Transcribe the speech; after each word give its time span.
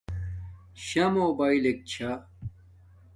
شا 0.85 1.03
موباݵلک 1.15 1.77
چھا 1.91 2.09
بے 2.19 2.45